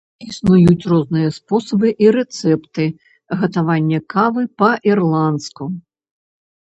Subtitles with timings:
[0.25, 2.87] Існуюць розныя спосабы і рэцэпты
[3.43, 5.63] гатавання кавы па-ірландску.